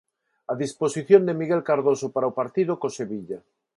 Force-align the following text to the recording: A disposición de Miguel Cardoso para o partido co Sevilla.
A 0.51 0.53
disposición 0.63 1.21
de 1.25 1.37
Miguel 1.39 1.61
Cardoso 1.69 2.07
para 2.11 2.31
o 2.31 2.35
partido 2.39 2.71
co 2.81 2.95
Sevilla. 2.99 3.39